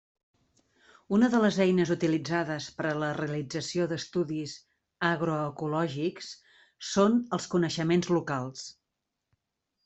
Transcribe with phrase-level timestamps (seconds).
[1.17, 4.55] Una de les eines utilitzades per a la realització d'estudis
[5.11, 6.31] agroecològics
[6.95, 8.67] són els coneixements locals.